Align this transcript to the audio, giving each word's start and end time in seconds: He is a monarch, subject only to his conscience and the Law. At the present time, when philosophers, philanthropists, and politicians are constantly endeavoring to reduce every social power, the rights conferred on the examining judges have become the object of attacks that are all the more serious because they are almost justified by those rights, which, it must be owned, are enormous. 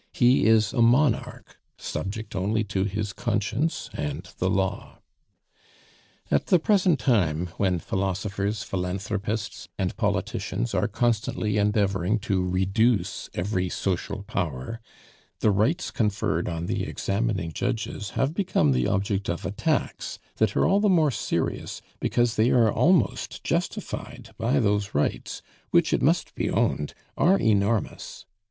He 0.13 0.47
is 0.47 0.73
a 0.73 0.81
monarch, 0.81 1.59
subject 1.77 2.35
only 2.35 2.63
to 2.63 2.85
his 2.85 3.13
conscience 3.13 3.87
and 3.93 4.23
the 4.39 4.49
Law. 4.49 4.97
At 6.31 6.47
the 6.47 6.57
present 6.57 6.97
time, 6.99 7.49
when 7.57 7.77
philosophers, 7.77 8.63
philanthropists, 8.63 9.67
and 9.77 9.95
politicians 9.97 10.73
are 10.73 10.87
constantly 10.87 11.59
endeavoring 11.59 12.17
to 12.21 12.43
reduce 12.43 13.29
every 13.35 13.69
social 13.69 14.23
power, 14.23 14.81
the 15.39 15.51
rights 15.51 15.91
conferred 15.91 16.49
on 16.49 16.65
the 16.65 16.81
examining 16.83 17.51
judges 17.51 18.09
have 18.17 18.33
become 18.33 18.71
the 18.71 18.87
object 18.87 19.29
of 19.29 19.45
attacks 19.45 20.17
that 20.37 20.55
are 20.57 20.65
all 20.65 20.79
the 20.79 20.89
more 20.89 21.11
serious 21.11 21.79
because 21.99 22.37
they 22.37 22.49
are 22.49 22.71
almost 22.71 23.43
justified 23.43 24.31
by 24.35 24.59
those 24.59 24.95
rights, 24.95 25.43
which, 25.69 25.93
it 25.93 26.01
must 26.01 26.33
be 26.33 26.49
owned, 26.49 26.95
are 27.15 27.37
enormous. 27.37 28.25